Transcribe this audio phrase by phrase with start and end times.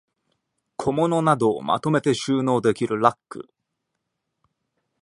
[0.77, 3.51] 小物などをまとめて収納できるラック